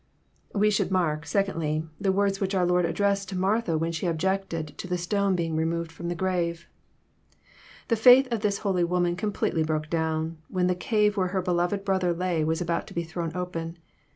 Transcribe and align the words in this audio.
We 0.55 0.71
should 0.71 0.89
mark, 0.89 1.27
secondly, 1.27 1.85
the 1.99 2.11
wards 2.11 2.39
which 2.41 2.55
our 2.55 2.65
Lord 2.65 2.85
addressed 2.85 3.29
to 3.29 3.35
MartJia^ 3.35 3.77
wJien 3.79 3.99
site 4.01 4.09
objected 4.09 4.67
to 4.79 4.87
the 4.87 4.97
stone 4.97 5.35
being 5.35 5.55
removed 5.55 5.91
from 5.91 6.07
the 6.07 6.15
grave. 6.15 6.65
The 7.87 7.95
faith 7.95 8.27
of 8.31 8.39
this 8.39 8.57
holy 8.65 8.83
woman 8.83 9.15
completely 9.15 9.61
broke 9.63 9.91
down, 9.91 10.39
when 10.47 10.65
the 10.65 10.73
cave 10.73 11.17
where 11.17 11.27
her 11.27 11.41
beloved 11.43 11.85
brother 11.85 12.13
lay 12.13 12.43
was 12.43 12.61
about 12.61 12.87
to 12.87 12.95
be 12.95 13.03
thrown 13.03 13.35
open. 13.35 13.77